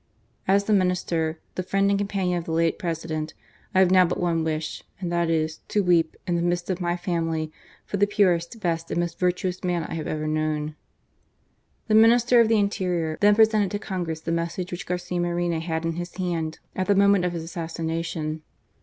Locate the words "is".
5.29-5.59